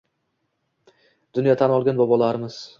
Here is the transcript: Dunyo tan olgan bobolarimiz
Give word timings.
Dunyo 1.41 1.57
tan 1.63 1.77
olgan 1.77 2.03
bobolarimiz 2.05 2.63